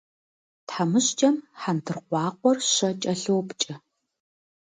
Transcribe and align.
Тхьэмыщкӏэм 0.67 1.35
хьэндыркъуакъуэр 1.59 2.57
щэ 2.71 2.89
кӏэлъопкӏэ. 3.01 3.75